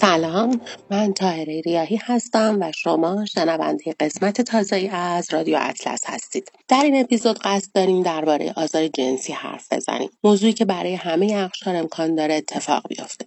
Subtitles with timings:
[0.00, 6.52] سلام من تاهره ریاهی هستم و شما شنونده قسمت تازه از رادیو اطلس هستید.
[6.68, 10.10] در این اپیزود قصد داریم درباره آزار جنسی حرف بزنیم.
[10.24, 13.26] موضوعی که برای همه اقشار امکان داره اتفاق بیفته.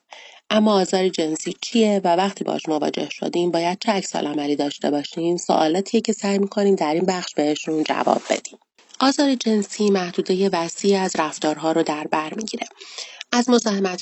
[0.49, 5.37] اما آزار جنسی چیه و وقتی باش مواجه شدیم باید چه عکس عملی داشته باشیم؟
[5.37, 8.59] سوالاتیه که سعی می‌کنیم در این بخش بهشون جواب بدیم.
[8.99, 12.67] آزار جنسی محدوده وسیعی از رفتارها رو در بر می‌گیره.
[13.33, 13.49] از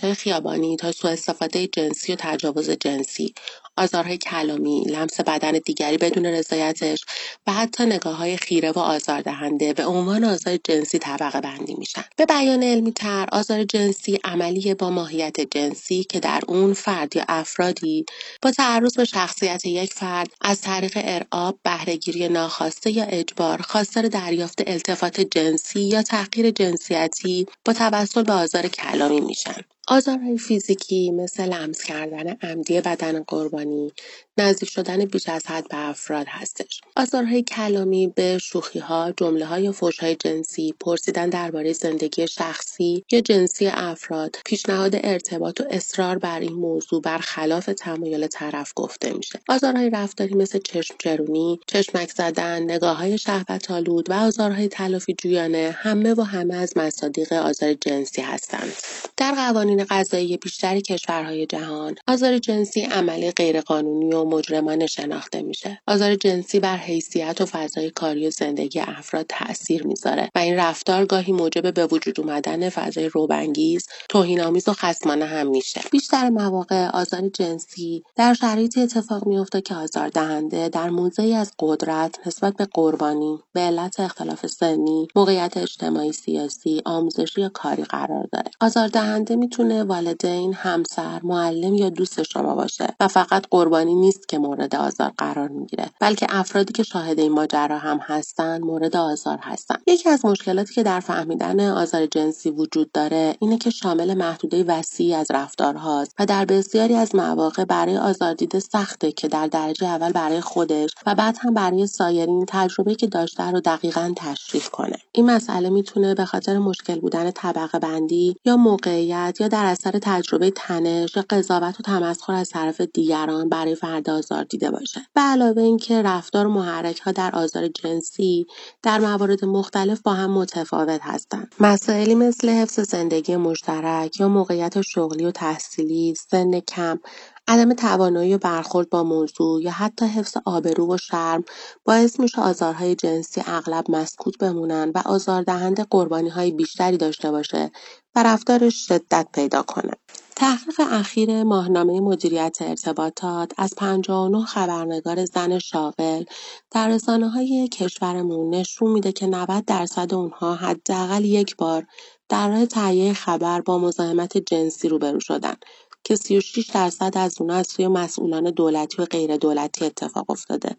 [0.04, 3.36] های خیابانی تا سوء استفاده جنسی و تجاوز جنسی،
[3.82, 7.06] آزارهای کلامی، لمس بدن دیگری بدون رضایتش
[7.48, 12.04] و حتی های خیره و آزاردهنده به عنوان آزار جنسی طبقه بندی میشن.
[12.18, 17.26] به بیان علمی تر آزار جنسی عملی با ماهیت جنسی که در اون فرد یا
[17.28, 18.06] افرادی
[18.42, 24.62] با تعرض به شخصیت یک فرد از طریق ارعاب، بهرهگیری ناخواسته یا اجبار خواستار دریافت
[24.68, 29.62] التفات جنسی یا تحقیر جنسیتی با توسل به آزار کلامی میشن.
[29.92, 33.94] آزارهای فیزیکی مثل لمس کردن عمدی بدن قربانی،
[34.38, 36.82] نزدیک شدن بیش از حد به افراد هستش.
[36.96, 44.38] آزارهای کلامی به شوخیها، جمله‌ها یا فحش‌های جنسی، پرسیدن درباره زندگی شخصی یا جنسی افراد،
[44.46, 49.40] پیشنهاد ارتباط و اصرار بر این موضوع برخلاف تمایل طرف گفته میشه.
[49.50, 56.22] آزارهای رفتاری مثل چشم چرونی، چشمک زدن، نگاه‌های شهوت‌آلود و آزارهای تلافی جویانه همه و
[56.22, 58.74] همه از مصادیق آزار جنسی هستند.
[59.18, 65.82] در قوانین قضایی بیشتر کشورهای جهان، آزار جنسی عملی غیرقانونی و مجرمانه شناخته میشه.
[65.88, 71.06] آزار جنسی بر حیثیت و فضای کاری و زندگی افراد تاثیر می‌ذاره و این رفتار
[71.06, 75.82] گاهی موجب به وجود اومدن فضای روبانگیز، توهینآمیز و خصمانه هم میشه.
[75.92, 82.54] بیشتر مواقع آزار جنسی در شرایطی اتفاق میفته که آزاردهنده در موضعی از قدرت نسبت
[82.58, 88.52] به قربانی به علت اختلاف سنی، موقعیت اجتماعی سیاسی، آموزشی یا کاری قرار داره.
[88.62, 94.76] آزاردهنده می‌تونه والدین، همسر، معلم یا دوست شما باشه و فقط قربانی نیست که مورد
[94.76, 100.10] آزار قرار می‌گیره بلکه افرادی که شاهد این ماجرا هم هستن مورد آزار هستن یکی
[100.10, 105.28] از مشکلاتی که در فهمیدن آزار جنسی وجود داره اینه که شامل محدوده وسیعی از
[105.32, 110.90] رفتارهاست و در بسیاری از مواقع برای آزاردیده سخته که در درجه اول برای خودش
[111.06, 114.98] و بعد هم برای سایرین تجربه که داشته رو دقیقا تشریح کنه.
[115.12, 120.52] این مسئله می‌تونه به خاطر مشکل بودن طبقه بندی یا موقعیت یا در اثر تجربه
[120.52, 125.62] تنش یا قضاوت و تمسخر از طرف دیگران برای فرد آزار دیده باشه به علاوه
[125.62, 126.62] اینکه رفتار و
[127.04, 128.46] ها در آزار جنسی
[128.84, 135.26] در موارد مختلف با هم متفاوت هستند مسائلی مثل حفظ زندگی مشترک یا موقعیت شغلی
[135.26, 137.00] و تحصیلی سن کم
[137.48, 141.44] عدم توانایی و برخورد با موضوع یا حتی حفظ آبرو و شرم
[141.86, 145.86] باعث میشه آزارهای جنسی اغلب مسکوت بمونن و آزاردهنده
[146.32, 147.72] های بیشتری داشته باشه
[148.16, 149.94] و رفتارش شدت پیدا کنه.
[150.36, 156.24] تحقیق اخیر ماهنامه مدیریت ارتباطات از 59 خبرنگار زن شاغل
[156.72, 157.00] در
[157.34, 161.88] های کشورمون نشون میده که 90 درصد اونها حداقل یک بار
[162.30, 165.56] در راه تهیه خبر با مزاحمت جنسی روبرو شدن
[166.04, 170.76] که 36 درصد از اونها از سوی مسئولان دولتی و غیر دولتی اتفاق افتاده.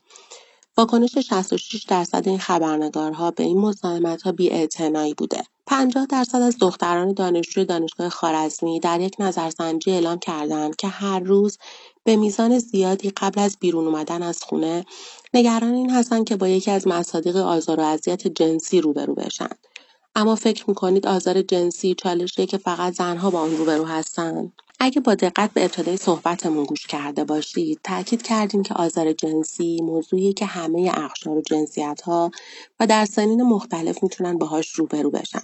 [0.76, 5.42] واکنش 66 درصد این خبرنگارها به این مزاحمت‌ها بی‌اعتنایی بوده.
[5.72, 11.58] 50 درصد از دختران دانشجوی دانشگاه خارزمی در یک نظرسنجی اعلام کردند که هر روز
[12.04, 14.84] به میزان زیادی قبل از بیرون اومدن از خونه
[15.34, 19.48] نگران این هستند که با یکی از مصادیق آزار و اذیت جنسی روبرو بشن.
[20.14, 25.14] اما فکر می‌کنید آزار جنسی چالشیه که فقط زنها با اون روبرو هستن؟ اگه با
[25.14, 30.92] دقت به ابتدای صحبتمون گوش کرده باشید تاکید کردیم که آزار جنسی موضوعی که همه
[30.94, 32.30] اقشار و جنسیت ها
[32.80, 35.42] و در سنین مختلف می‌تونن باهاش روبرو بشن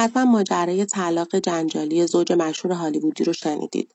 [0.00, 3.94] حتما ماجرای طلاق جنجالی زوج مشهور هالیوودی رو شنیدید.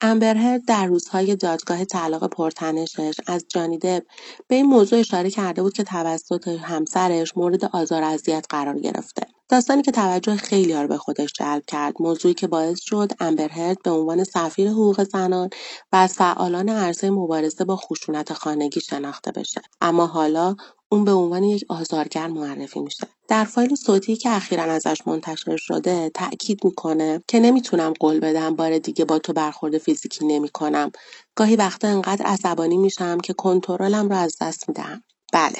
[0.00, 4.02] امبر در روزهای دادگاه طلاق پرتنشش از جانی دب
[4.48, 9.22] به این موضوع اشاره کرده بود که توسط همسرش مورد آزار اذیت قرار گرفته.
[9.48, 11.94] داستانی که توجه خیلی رو به خودش جلب کرد.
[12.00, 15.50] موضوعی که باعث شد امبر به عنوان سفیر حقوق زنان
[15.92, 19.60] و از فعالان عرصه مبارزه با خشونت خانگی شناخته بشه.
[19.80, 20.56] اما حالا
[20.92, 23.06] اون به عنوان یک آزارگر معرفی میشه.
[23.28, 28.78] در فایل صوتی که اخیرا ازش منتشر شده تاکید می‌کنه که نمی‌تونم قول بدم بار
[28.78, 30.90] دیگه با تو برخورد فیزیکی نمی‌کنم.
[31.34, 35.02] گاهی وقتا انقدر عصبانی میشم که کنترلم رو از دست می‌دهم
[35.32, 35.58] بله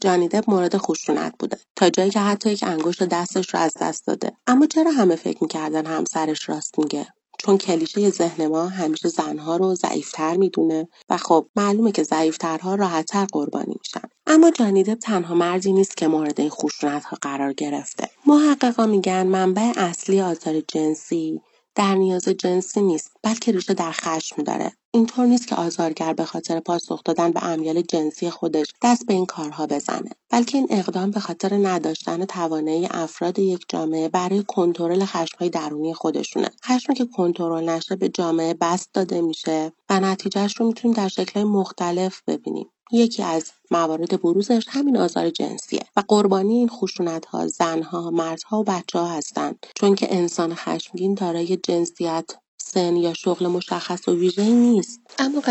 [0.00, 1.58] جانی دپ مورد خشونت بوده.
[1.76, 4.32] تا جایی که حتی یک انگشت دستش رو از دست داده.
[4.46, 7.06] اما چرا همه فکر می‌کردن همسرش راست میگه؟
[7.38, 10.88] چون کلیشه ذهن ما همیشه زنها رو ضعیفتر می‌دونه.
[11.10, 14.08] و خب معلومه که ضعیفترها راحتتر قربانی میشن.
[14.26, 18.10] اما جانی دپ تنها مردی نیست که مورد این خشونت ها قرار گرفته.
[18.26, 21.40] محققا میگن منبع اصلی آزار جنسی
[21.74, 24.72] در نیاز جنسی نیست بلکه ریشه در خشم داره.
[24.90, 29.26] اینطور نیست که آزارگر به خاطر پاسخ دادن به امیال جنسی خودش دست به این
[29.26, 35.50] کارها بزنه بلکه این اقدام به خاطر نداشتن توانایی افراد یک جامعه برای کنترل خشمهای
[35.50, 36.50] درونی خودشونه.
[36.64, 41.48] خشمی که کنترل نشه به جامعه بست داده میشه و نتیجهش رو می‌تونیم در شکلهای
[41.48, 42.66] مختلف ببینیم.
[42.92, 48.64] یکی از موارد بروزش همین آزار جنسیه و قربانی این خشونت ها زنها مردها و
[48.64, 49.66] بچه ها هستند.
[49.74, 55.00] چون که انسان خشمگین دارای جنسیت سن یا شغل مشخص و ویژه‌ای نیست.
[55.18, 55.42] اما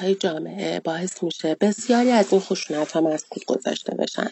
[0.00, 2.42] های جامعه باعث میشه بسیاری از این
[2.94, 4.30] ها مسکوت گذاشته بشن.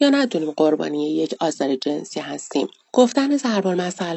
[0.00, 2.68] یا ندونیم قربانی یک آزار جنسی هستیم.
[2.96, 3.38] گفتن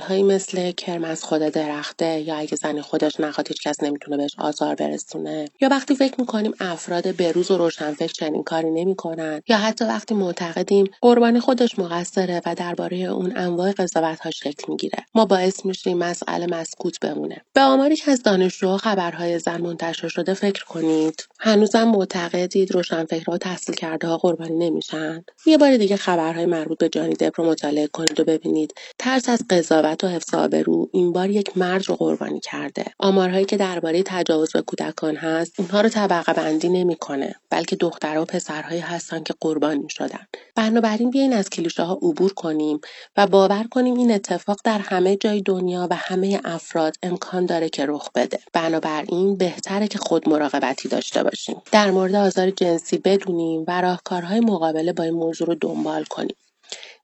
[0.07, 4.35] هایی مثل کرم از خود درخته یا اگه زنی خودش نخواد هیچ کس نمی‌تونه بهش
[4.37, 9.85] آزار برسونه یا وقتی فکر می‌کنیم افراد بروز و روشنفکر چنین کاری نمی‌کنن یا حتی
[9.85, 15.65] وقتی معتقدیم قربانی خودش مقصره و درباره اون انواع قضاوت ها شکل می‌گیره ما باعث
[15.65, 17.41] میشیم مسئله مسکوت بمونه.
[17.53, 21.27] به آماری که از دانشجوها خبرهای زن منتشر شده فکر کنید.
[21.39, 26.89] هنوزم معتقدید روشنفکرها و تحصیل کرده ها قربانی نمیشن؟ یه بار دیگه خبرهای مربوط به
[26.89, 28.66] جانی دپ رو مطالعه کنید و ببینید
[28.99, 32.85] ترس از قضاوت و حفظ آبرو این بار یک مرد رو قربانی کرده.
[32.99, 38.25] آمارهایی که درباره تجاوز به کودکان هست اونها رو طبقه بندی نمی‌کنه بلکه دخترها و
[38.25, 40.27] پسرهایی هستن که قربانی شدن.
[40.55, 42.79] بنابراین بیاین از کلیشه ها عبور کنیم
[43.17, 47.85] و باور کنیم این اتفاق در همه جای دنیا و همه افراد امکان داره که
[47.85, 48.39] رخ بده.
[48.53, 51.61] بنابراین بهتره که خود مراقبتی داشته باشیم.
[51.71, 56.35] در مورد آزار جنسی بدونیم و راهکارهای مقابله با این موضوع رو دنبال کنیم.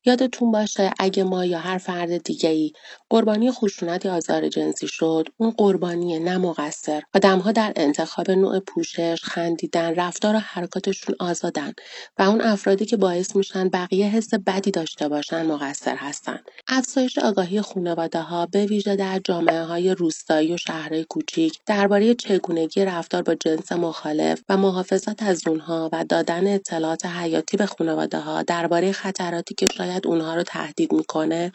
[0.06, 2.72] یادتون باشه اگه ما یا هر فرد دیگه‌ای
[3.10, 7.02] قربانی خشونت یا آزار جنسی شد اون قربانی نه مقصر.
[7.16, 11.74] آدمها در انتخاب نوع پوشش خندیدن رفتار و حرکاتشون آزادن
[12.20, 16.40] و اون افرادی که باعث میشن بقیه حس بدی داشته باشن مقصر هستن.
[16.68, 22.86] افزایش آگاهی خانواده ها به ویژه در جامعه های روستایی و شهرهای کوچیک درباره چگونگی
[22.86, 28.44] رفتار با جنس مخالف و محافظت از اونها و دادن اطلاعات حیاتی به خانواده ها
[28.44, 31.52] درباره خطراتی که شاید اونها رو تهدید می‌کنه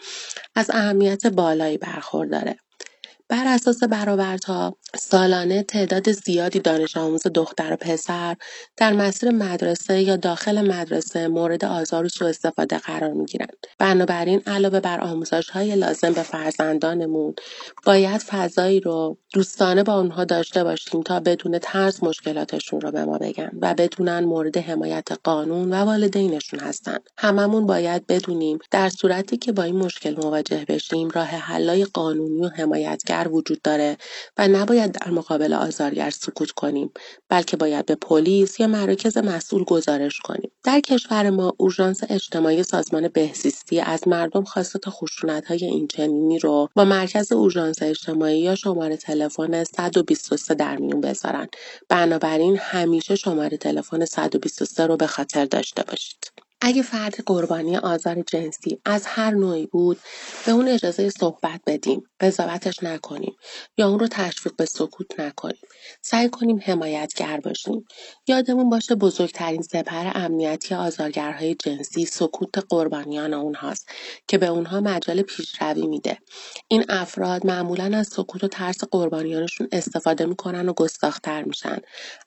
[0.56, 2.56] از اهمیت بالایی برخورداره.
[3.28, 8.36] بر اساس برآوردها سالانه تعداد زیادی دانش آموز دختر و پسر
[8.76, 13.56] در مسیر مدرسه یا داخل مدرسه مورد آزار و سوء استفاده قرار می گیرند.
[13.78, 17.34] بنابراین علاوه بر آموزش های لازم به فرزندانمون
[17.86, 23.18] باید فضایی رو دوستانه با اونها داشته باشیم تا بدون ترس مشکلاتشون رو به ما
[23.18, 26.98] بگن و بدونن مورد حمایت قانون و والدینشون هستن.
[27.18, 32.48] هممون باید بدونیم در صورتی که با این مشکل مواجه بشیم راه حلای قانونی و
[32.48, 33.96] حمایتگر وجود داره
[34.36, 36.90] و نباید در مقابل آزارگر سکوت کنیم
[37.28, 40.50] بلکه باید به پلیس یا مراکز مسئول گزارش کنیم.
[40.64, 46.84] در کشور ما اورژانس اجتماعی سازمان بهزیستی از مردم خواستات خشونت های اینچنینی رو با
[46.84, 51.48] مرکز اورژانس اجتماعی یا شماره تلفن 123 در میون بذارن.
[51.88, 56.37] بنابراین همیشه شماره تلفن 123 رو به خاطر داشته باشید.
[56.60, 59.98] اگه فرد قربانی آزار جنسی از هر نوعی بود
[60.46, 63.36] به اون اجازه صحبت بدیم قضاوتش نکنیم
[63.78, 65.60] یا اون رو تشویق به سکوت نکنیم.
[66.02, 67.84] سعی کنیم حمایتگر باشیم.
[68.26, 73.88] یادمون باشه بزرگترین سپر امنیتی آزارگرهای جنسی سکوت قربانیان اونهاست
[74.28, 76.18] که به اونها مجال پیشروی میده.
[76.68, 81.78] این افراد معمولا از سکوت و ترس قربانیانشون استفاده می‌کنن و گستاختر میشن.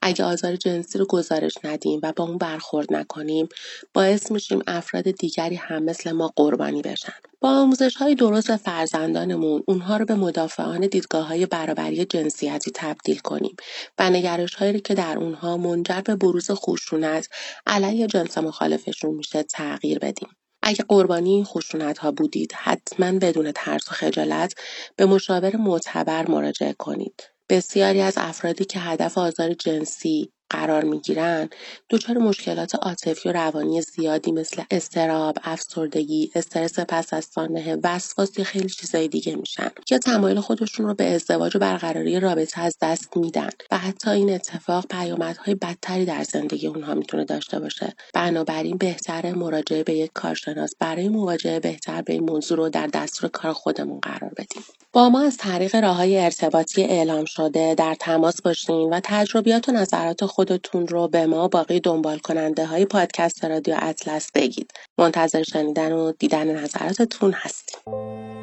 [0.02, 3.50] اگه آزار جنسی رو گزارش ندیم و با اون برخورد نکنیم
[3.94, 7.14] باعث باعث میشیم افراد دیگری هم مثل ما قربانی بشن.
[7.40, 13.56] با آموزش های درست فرزندانمون اونها رو به مدافعان دیدگاه های برابری جنسیتی تبدیل کنیم
[14.00, 17.28] و نگرش هایی که در اونها منجر به بروز خشونت
[17.68, 20.30] علیه جنس مخالفشون میشه تغییر بدیم.
[20.64, 24.54] اگه قربانی این خشونت ها بودید حتما بدون ترس و خجالت
[24.96, 27.24] به مشاور معتبر مراجعه کنید.
[27.50, 31.50] بسیاری از افرادی که هدف آزار جنسی قرار می‌گیرن
[31.90, 38.70] دچار مشکلات عاطفی و روانی زیادی مثل استراب افسردگی استرس پس از سانحه وسواس خیلی
[38.70, 43.50] چیزای دیگه میشن یا تمایل خودشون رو به ازدواج و برقراری رابطه از دست میدن
[43.72, 47.94] و حتی این اتفاق پیامدهای بدتری در زندگی اونها می‌تونه داشته باشه.
[48.14, 53.30] بنابراین بهتره مراجعه به یک کارشناس برای مواجهه بهتر به این موضوع رو در دستور
[53.30, 54.64] کار خودمون قرار بدیم.
[54.94, 59.72] با ما از طریق راه های ارتباطی اعلام شده در تماس باشین و تجربیات و
[59.72, 64.72] نظرات خودتون رو به ما باقی دنبال کننده های پادکست رادیو اطلس بگید.
[64.98, 68.41] منتظر شنیدن و دیدن نظراتتون هستیم.